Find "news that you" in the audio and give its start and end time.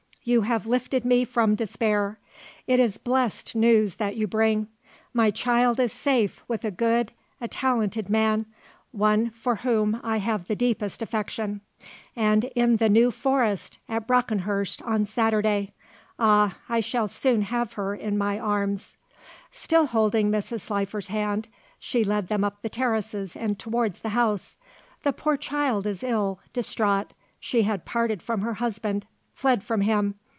3.55-4.27